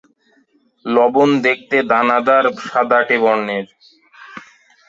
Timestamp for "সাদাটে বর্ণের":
2.63-3.65